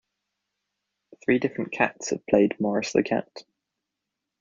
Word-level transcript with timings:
Three 1.23 1.37
different 1.37 1.71
cats 1.71 2.09
have 2.09 2.25
played 2.25 2.59
Morris 2.59 2.91
the 2.91 3.03
Cat. 3.03 3.43